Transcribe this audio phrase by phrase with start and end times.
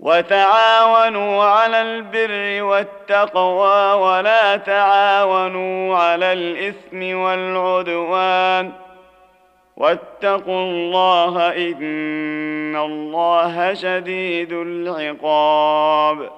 [0.00, 8.72] وتعاونوا على البر والتقوى ولا تعاونوا على الإثم والعدوان.
[9.76, 16.37] واتقوا الله إن الله شديد العقاب.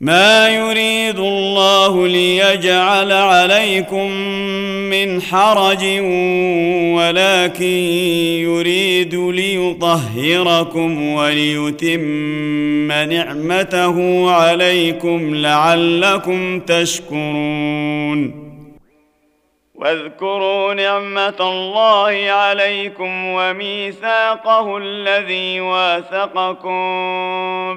[0.00, 4.10] ما يريد الله ليجعل عليكم
[4.90, 5.84] من حرج
[6.96, 7.64] ولكن
[8.48, 18.50] يريد ليطهركم وليتم نعمته عليكم لعلكم تشكرون.
[19.74, 26.80] واذكروا نعمة الله عليكم وميثاقه الذي واثقكم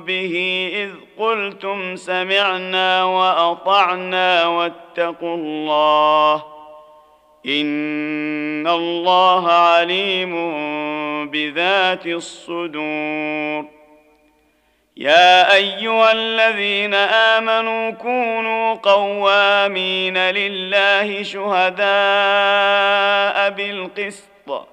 [0.08, 0.36] به
[0.74, 6.44] إذ قلتم سمعنا وأطعنا واتقوا الله
[7.46, 10.34] إن الله عليم
[11.32, 13.66] بذات الصدور.
[14.98, 21.84] يا أيها الذين آمنوا كونوا قوامين لله شهداء
[23.50, 24.73] بالقسط.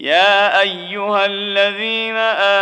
[0.00, 2.16] يا أيها الذين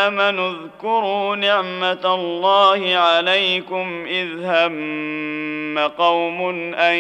[0.04, 6.94] آمنوا اذكروا نعمة الله عليكم إذ هم قوم أن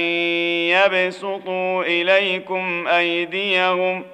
[0.76, 4.04] يبسطوا إليكم أيديهم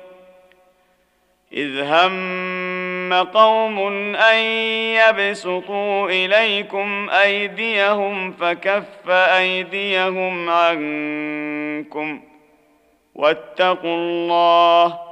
[1.52, 3.78] إذ هم قوم
[4.16, 4.38] أن
[4.94, 12.22] يبسطوا إليكم أيديهم فكف أيديهم عنكم
[13.14, 15.11] واتقوا الله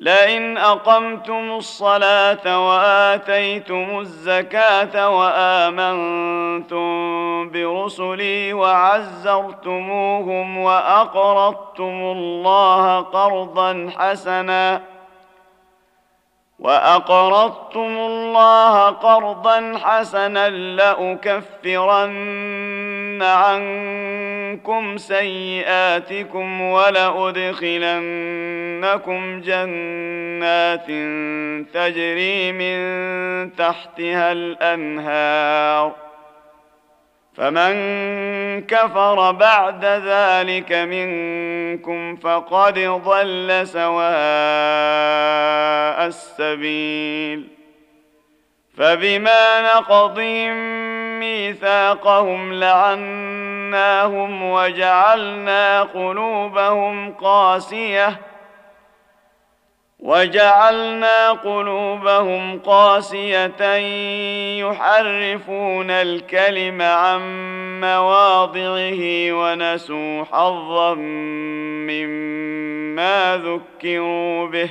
[0.00, 6.80] لئن أقمتم الصلاة وآتيتم الزكاة وآمنتم
[7.50, 9.78] برسلي وعزرتموهم
[10.58, 14.82] وأقرضتم الله قرضا حسنا
[16.58, 22.10] وأقرضتم الله قرضا حسنا لأكفرن
[23.22, 27.60] عنكم سيئاتكم ولادخلنكم
[29.40, 30.86] جنات
[31.74, 32.80] تجري من
[33.56, 36.10] تحتها الانهار
[37.34, 37.72] فمن
[38.66, 44.00] كفر بعد ذلك منكم فقد ضل سواء
[46.06, 47.48] السبيل
[48.76, 50.89] فبما نقضهم
[51.20, 58.20] ميثاقهم لعناهم وجعلنا قلوبهم قاسية
[60.00, 63.74] وجعلنا قلوبهم قاسية
[64.60, 67.20] يحرفون الكلم عن
[67.80, 70.94] مواضعه ونسوا حظا
[71.90, 74.70] مما ذكروا به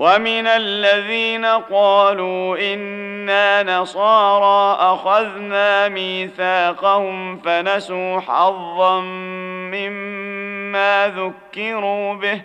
[0.00, 9.00] ومن الذين قالوا إنا نصارى أخذنا ميثاقهم فنسوا حظا
[9.70, 12.42] مما ذكروا به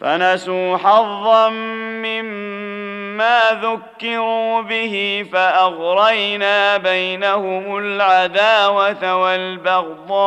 [0.00, 10.18] فنسوا حظا مما ذكروا به فأغرينا بينهم العداوة والبغضاء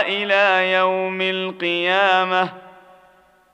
[0.00, 2.63] إلى يوم القيامة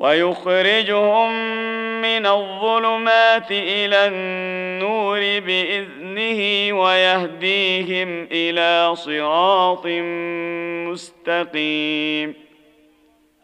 [0.00, 1.32] ويخرجهم
[2.02, 9.86] من الظلمات إلى النور بإذنه ويهديهم إلى صراط
[10.88, 12.34] مستقيم.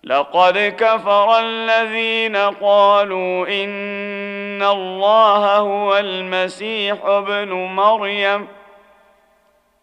[0.05, 8.49] لقد كفر الذين قالوا إن الله هو المسيح ابن مريم.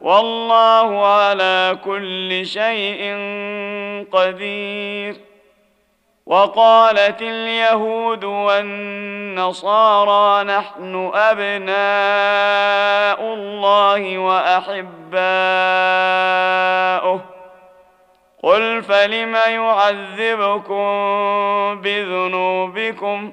[0.00, 3.16] والله على كل شيء
[4.12, 5.16] قدير.
[6.26, 8.84] وقالت اليهود والنصارى
[10.44, 11.74] نحن أبناء
[13.34, 14.78] الله وأحباؤه.
[18.42, 20.84] قل فلم يعذبكم
[21.80, 23.32] بذنوبكم؟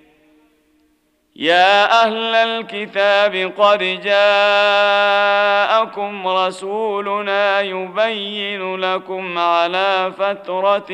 [1.41, 5.17] يا أهل الكتاب قد جاءكم
[6.27, 10.91] رسولنا يبين لكم على فترة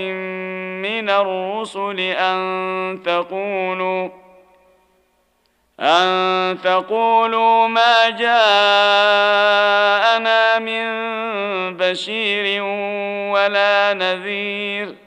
[0.84, 4.10] من الرسل أن تقولوا
[5.80, 8.40] أن تقولوا ما جاءنا
[10.60, 10.88] من
[11.78, 12.64] بشير
[13.34, 15.07] ولا نذير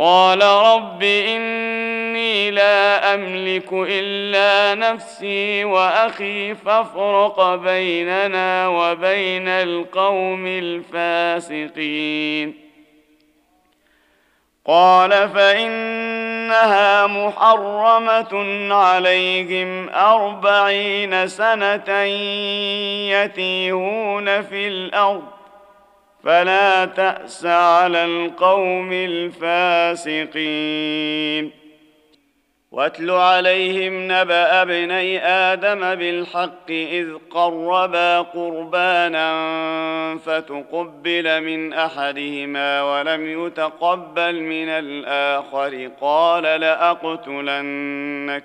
[0.00, 12.54] قال رب إني لا أملك إلا نفسي وأخي فافرق بيننا وبين القوم الفاسقين.
[14.66, 22.02] قال فإنها محرمة عليهم أربعين سنة
[23.12, 25.39] يتيهون في الأرض
[26.24, 30.30] فلا تأس على القوم الفاسقين.
[32.70, 39.28] واتل عليهم نبأ ابني آدم بالحق إذ قربا قربانا
[40.24, 45.90] فتقبل من أحدهما ولم يتقبل من الآخر.
[46.00, 48.44] قال لأقتلنك.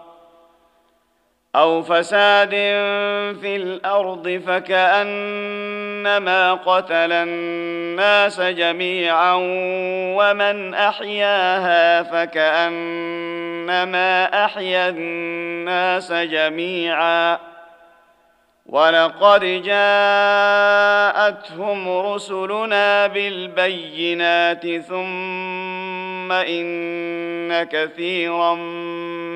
[1.55, 2.49] أو فساد
[3.41, 4.93] في الأرض فكأنما
[6.53, 9.35] قتل الناس جميعا
[10.17, 13.25] ومن أحياها فكأنما
[14.45, 17.39] أحيا الناس جميعا.
[18.65, 20.79] ولقد جاءتهم
[21.99, 26.00] رسلنا بالبينات ثم
[26.31, 28.55] ان كثيرا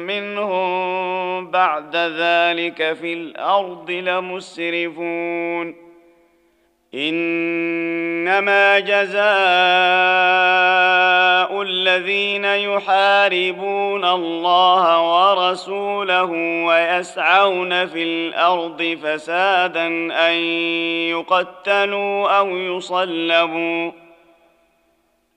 [0.07, 5.85] منهم بعد ذلك في الأرض لمسرفون
[6.95, 9.21] انما جزاء
[11.61, 16.31] الذين يحاربون الله ورسوله
[16.65, 19.87] ويسعون في الأرض فسادا
[20.29, 20.35] ان
[21.09, 23.91] يقتلوا أو يصلبوا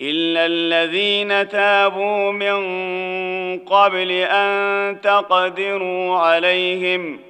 [0.00, 2.58] الا الذين تابوا من
[3.58, 7.20] قبل ان تقدروا عليهم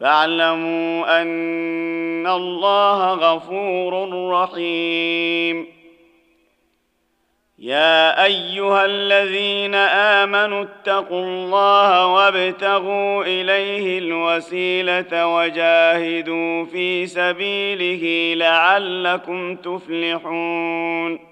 [0.00, 5.66] فاعلموا ان الله غفور رحيم.
[7.58, 21.31] يا ايها الذين امنوا اتقوا الله وابتغوا اليه الوسيله وجاهدوا في سبيله لعلكم تفلحون.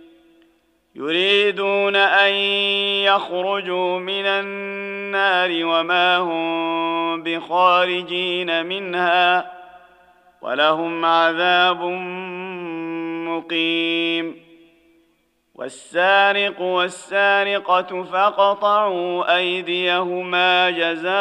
[0.95, 2.33] يريدون أن
[3.03, 9.51] يخرجوا من النار وما هم بخارجين منها
[10.41, 11.81] ولهم عذاب
[13.27, 14.51] مقيم.
[15.55, 21.11] والسارق والسارقة فاقطعوا أيديهما جزاء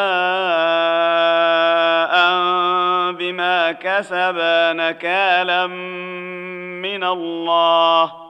[3.12, 8.29] بما كسبا نكالا من الله.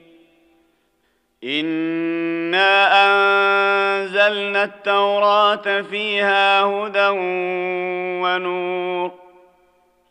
[1.43, 7.07] انا انزلنا التوراه فيها هدى
[8.21, 9.11] ونور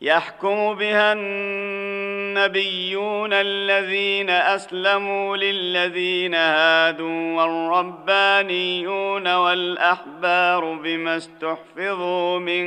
[0.01, 12.65] يحكم بها النبيون الذين اسلموا للذين هادوا والربانيون والاحبار بما استحفظوا من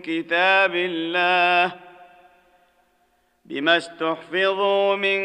[0.00, 1.85] كتاب الله
[3.48, 5.18] بما استحفظوا من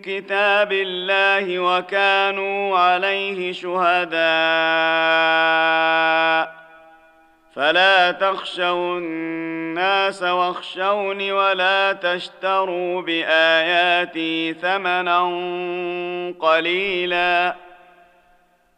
[0.00, 4.14] كتاب الله وكانوا عليه شهداء.
[7.54, 15.20] فلا تخشوا الناس واخشوني ولا تشتروا بآياتي ثمنا
[16.40, 17.54] قليلا.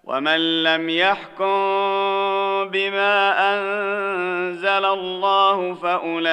[0.06, 1.46] ومن لم يحكم
[2.70, 6.26] بما أنزل الله فأولئك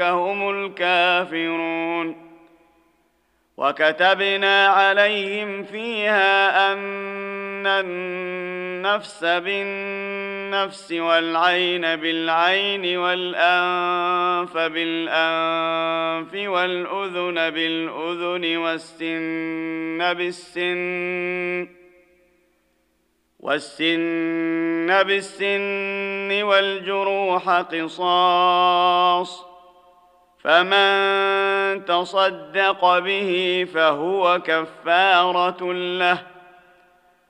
[0.00, 2.30] هم الكافرون.
[3.56, 7.66] وكتبنا عليهم فيها أن
[8.80, 21.68] النفس بالنفس والعين بالعين والأنف بالأنف والأذن بالأذن والسن بالسن
[23.40, 29.44] والسن بالسن والجروح قصاص
[30.38, 36.39] فمن تصدق به فهو كفارة له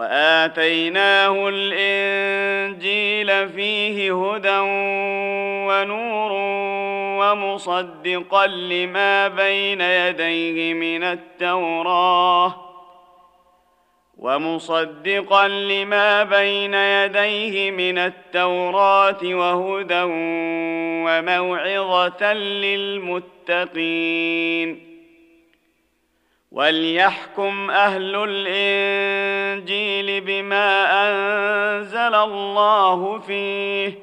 [0.00, 4.58] وآتيناه الإنجيل فيه هدى
[5.68, 6.32] ونور
[7.20, 12.54] ومصدقا لما بين يديه من التوراة
[14.18, 20.02] ومصدقا لما بين يديه من التوراة وهدى
[21.06, 23.70] وموعظة للمتقين
[26.52, 33.98] وليحكم أهل الإنجيل بما أنزل الله فيه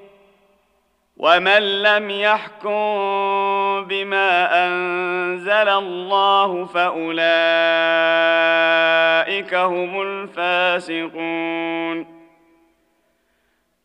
[1.17, 2.88] ومن لم يحكم
[3.88, 7.23] بما أنزل الله فأولئك
[9.53, 11.38] هم الفاسقون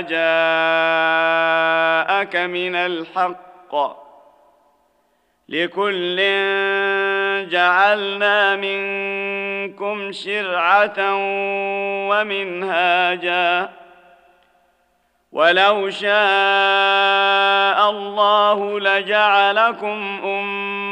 [0.00, 0.16] جاءك
[2.36, 4.02] من الحق
[5.48, 6.16] لكل
[7.50, 11.14] جعلنا منكم شرعه
[12.10, 13.68] ومنهاجا
[15.32, 20.91] ولو شاء الله لجعلكم امه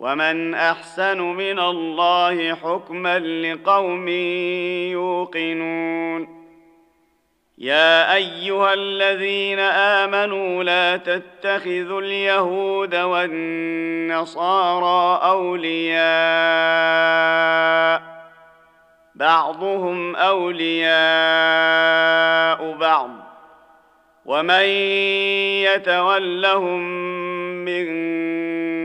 [0.00, 4.08] ومن احسن من الله حكما لقوم
[4.88, 6.40] يوقنون
[7.58, 14.50] يا ايها الذين امنوا لا تتخذوا اليهود والنصارى
[15.22, 16.00] اولياء
[19.14, 20.90] بعضهم اولياء
[22.72, 23.10] بعض
[24.24, 24.64] ومن
[25.64, 26.80] يتولهم
[27.64, 28.29] منكم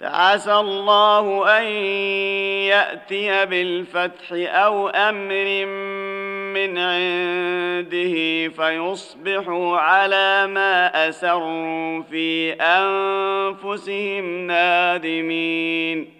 [0.00, 1.64] فعسى الله أن
[2.72, 5.66] يأتي بالفتح أو أمر
[6.54, 16.19] من عنده فيصبحوا على ما أسروا في أنفسهم نادمين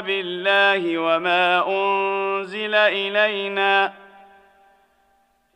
[0.00, 3.92] بالله وما أنزل إلينا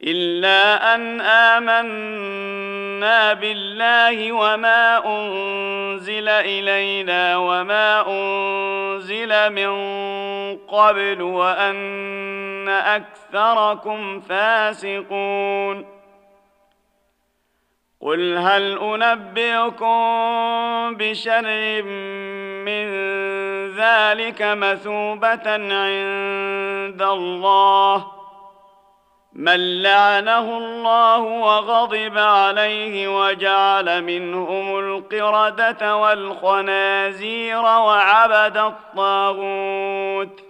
[0.03, 9.71] إلا أن آمنا بالله وما أنزل إلينا وما أنزل من
[10.57, 16.01] قبل وأن أكثركم فاسقون
[18.01, 19.97] قل هل أنبئكم
[20.97, 21.83] بشر
[22.65, 22.87] من
[23.81, 28.07] ذلك مثوبة عند الله.
[29.33, 40.50] من لعنه الله وغضب عليه وجعل منهم القردة والخنازير وعبد الطاغوت.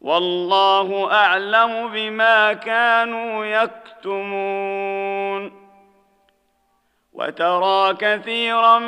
[0.00, 5.60] والله أعلم بما كانوا يكتمون.
[7.12, 8.78] وترى كثيرا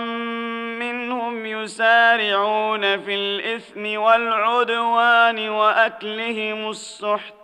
[0.80, 7.34] منهم يسارعون في الإثم والعدوان وأكلهم السحت.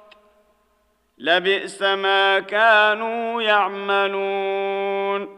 [1.18, 5.37] لبئس ما كانوا يعملون.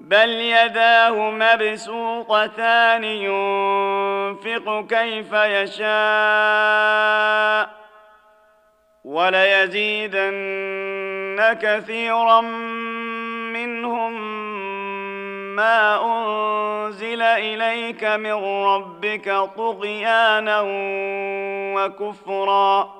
[0.00, 5.80] بل يداه مبسوطتان ينفق كيف يشاء
[9.04, 10.60] وليزيدن
[11.62, 12.40] كثيرا
[13.50, 14.40] منهم
[15.56, 20.60] ما انزل اليك من ربك طغيانا
[21.74, 22.99] وكفرا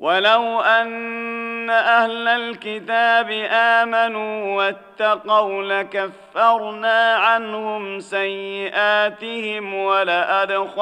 [0.00, 10.80] ولو ان أهل الكتاب امنوا واتقوا لكفرنا عنهم سيئاتهم ولادخلناهم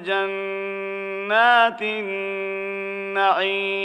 [0.00, 1.82] جنات
[3.12, 3.78] النعيم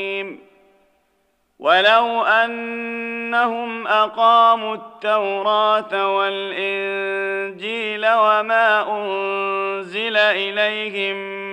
[1.60, 11.53] ولو انهم اقاموا التوراه والانجيل وما انزل اليهم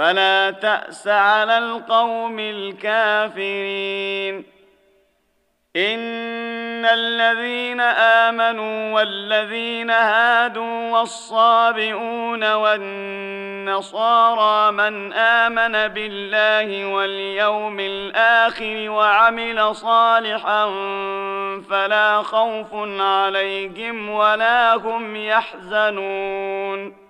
[0.00, 4.44] فلا تأس على القوم الكافرين.
[5.76, 20.66] إن الذين آمنوا والذين هادوا والصابئون والنصارى من آمن بالله واليوم الآخر وعمل صالحا
[21.70, 27.09] فلا خوف عليهم ولا هم يحزنون.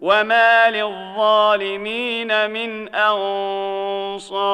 [0.00, 4.50] وما للظالمين من انصار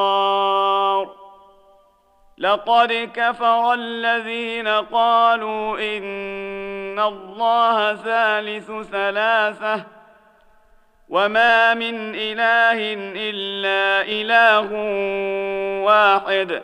[2.37, 9.83] لقد كفر الذين قالوا ان الله ثالث ثلاثة
[11.09, 14.71] وما من اله الا اله
[15.83, 16.63] واحد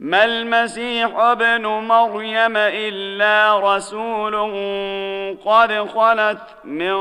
[0.00, 4.34] ما المسيح ابن مريم إلا رسول
[5.44, 6.94] قد خلت من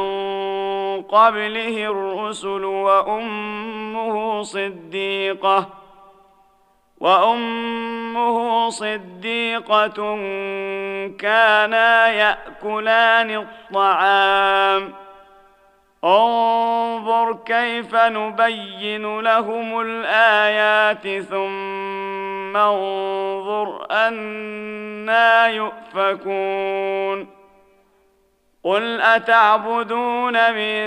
[1.01, 5.69] قبله الرسل وأمه صديقة
[6.99, 10.17] وأمه صديقة
[11.19, 14.93] كانا يأكلان الطعام.
[16.03, 27.27] انظر كيف نبين لهم الآيات ثم انظر أنا يؤفكون
[28.63, 30.79] قل اتعبدون من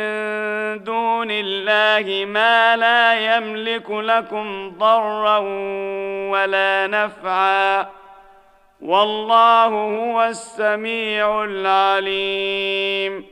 [0.85, 5.39] دون الله ما لا يملك لكم ضرا
[6.33, 7.87] ولا نفعا
[8.83, 13.32] والله هو السميع العليم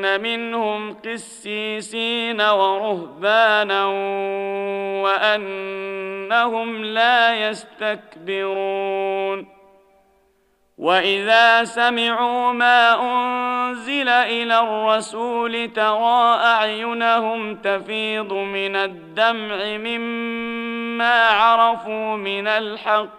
[0.00, 3.84] إن منهم قسيسين ورهبانا
[5.04, 9.48] وأنهم لا يستكبرون.
[10.78, 23.10] وإذا سمعوا ما أنزل إلى الرسول ترى أعينهم تفيض من الدمع مما عرفوا من الحق.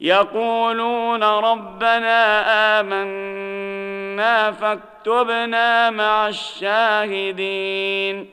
[0.00, 2.44] يقولون ربنا
[2.80, 8.30] آمنا منا فاكتبنا مع الشاهدين.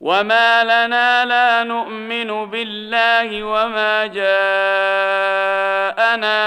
[0.00, 4.24] وما لنا لا نؤمن بالله وما جاءنا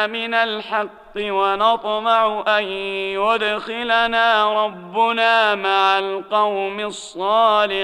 [0.08, 2.64] من الحق ونطمع أن
[3.14, 7.84] يدخلنا ربنا مع القوم الصالحين.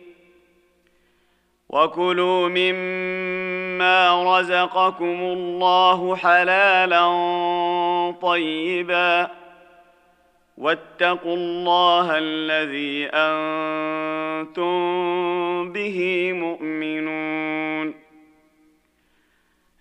[1.71, 7.05] وكلوا مما رزقكم الله حلالا
[8.21, 9.27] طيبا
[10.57, 14.71] واتقوا الله الذي أنتم
[15.71, 17.93] به مؤمنون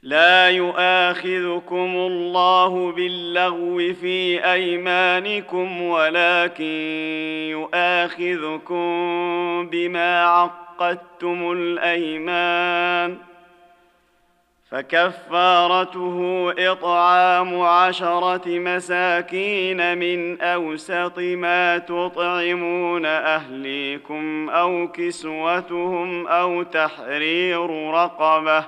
[0.03, 6.65] لا يؤاخذكم الله باللغو في ايمانكم ولكن
[7.51, 8.87] يؤاخذكم
[9.73, 10.25] بما
[10.81, 13.17] عقدتم الايمان
[14.71, 28.65] فكفارته اطعام عشره مساكين من اوسط ما تطعمون اهليكم أو كسوتهم أو تحرير رقبه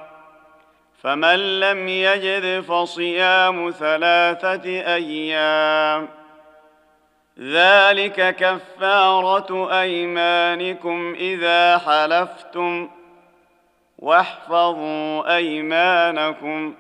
[1.03, 6.09] فمن لم يجد فصيام ثلاثة أيام
[7.41, 12.89] ذلك كفارة أيمانكم إذا حلفتم
[13.99, 16.75] واحفظوا أيمانكم.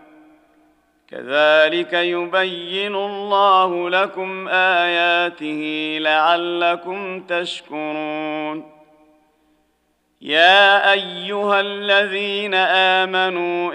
[1.11, 8.72] كذلك يبين الله لكم آياته لعلكم تشكرون.
[10.20, 13.74] يا أيها الذين آمنوا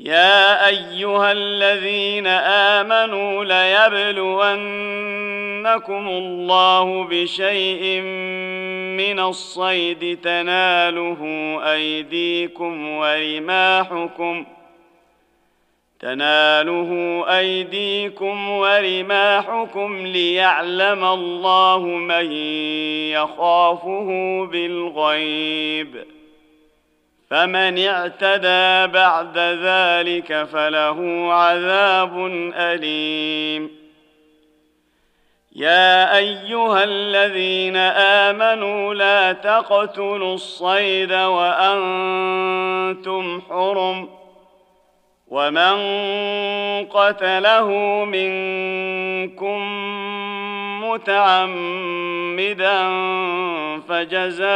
[0.00, 4.48] يا أيها الذين آمنوا ليبلونكم
[6.08, 8.00] الله بشيء
[8.96, 11.18] من الصيد تناله
[11.72, 14.46] أيديكم ورماحكم
[16.00, 22.32] تناله أيديكم ورماحكم ليعلم الله من
[23.12, 24.08] يخافه
[24.52, 26.19] بالغيب
[27.30, 33.80] فمن اعتدى بعد ذلك فله عذاب أليم.
[35.56, 37.76] يا أيها الذين
[38.26, 42.20] آمنوا لا تقتلوا الصيد وأنتم
[43.48, 44.08] حرم
[45.28, 45.76] ومن
[46.86, 47.68] قتله
[48.04, 49.60] منكم
[50.92, 52.80] متعمدا
[53.88, 54.50] فجزاء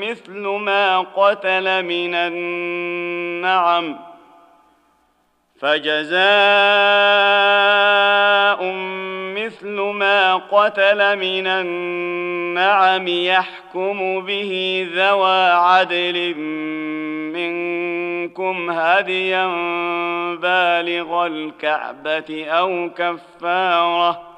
[0.00, 3.96] مثل ما قتل من النعم
[5.58, 6.18] فجزاء
[9.36, 16.34] مثل ما قتل من النعم يحكم به ذوى عدل
[17.34, 19.46] منكم هديا
[20.34, 24.37] بالغ الكعبة أو كفارة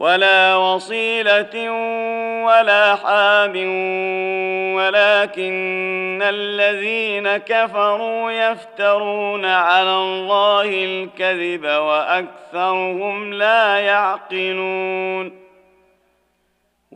[0.00, 1.70] ولا وصيلة
[2.44, 3.56] ولا حام
[4.74, 15.47] ولكن الذين كفروا يفترون على الله الكذب وأكثرهم لا يعقلون.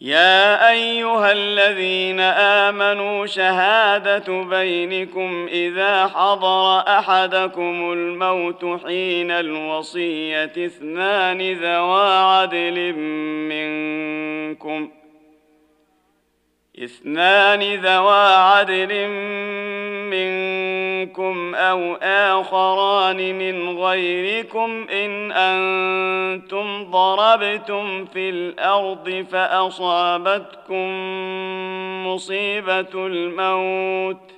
[0.00, 12.92] يا أيها الذين آمنوا شهادة بينكم إذا حضر أحدكم الموت حين الوصية اثنان ذوا عدل
[13.52, 14.90] منكم
[16.84, 19.08] اثنان ذوا عدل
[20.10, 20.89] منكم
[21.54, 30.88] أو آخران من غيركم إن أنتم ضربتم في الأرض فأصابتكم
[32.06, 34.32] مصيبة الموت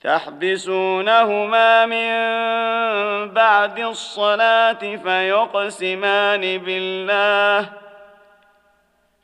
[0.00, 2.10] تحبسونهما من
[3.30, 7.87] بعد الصلاة فيقسمان بالله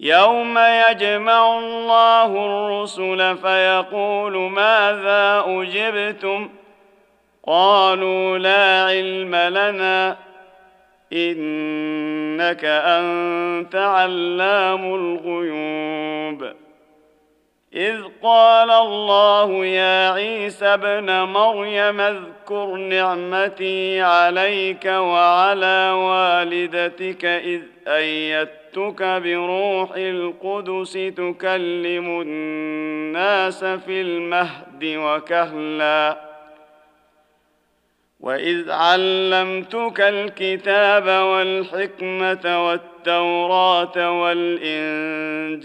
[0.00, 6.50] يوم يجمع الله الرسل فيقول ماذا اجبتم
[7.46, 10.16] قالوا لا علم لنا
[11.12, 16.52] انك انت علام الغيوب
[17.74, 27.62] اذ قال الله يا عيسى ابن مريم اذكر نعمتي عليك وعلى والدتك اذ
[28.78, 36.34] ايدتك بروح القدس تكلم الناس في المهد وكهلا.
[38.20, 45.64] وإذ علمتك الكتاب والحكمة والتوراة والإنجيل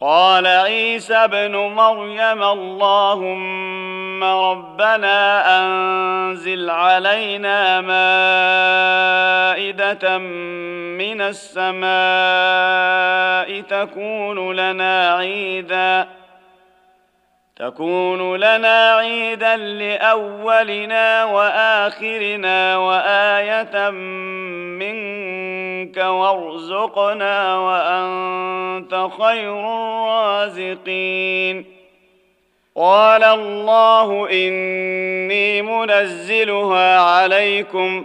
[0.00, 7.80] قال عيسى ابن مريم اللهم ربنا أنزل علينا
[9.50, 10.18] مائدة
[10.98, 11.88] من السماء
[13.60, 16.08] تكون لنا عيدا
[17.58, 23.90] تكون لنا عيدا لأولنا وآخرنا وآية
[24.80, 31.64] منك وارزقنا وأنت خير الرازقين.
[32.76, 38.04] قال الله إني منزلها عليكم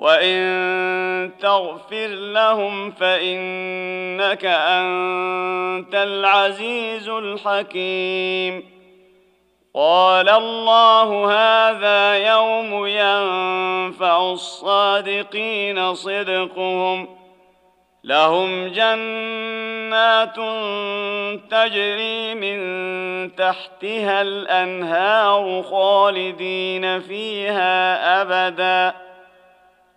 [0.00, 8.64] وان تغفر لهم فانك انت العزيز الحكيم
[9.74, 17.08] قال الله هذا يوم ينفع الصادقين صدقهم
[18.04, 20.36] لهم جنات
[21.50, 22.60] تجري من
[23.36, 29.09] تحتها الانهار خالدين فيها ابدا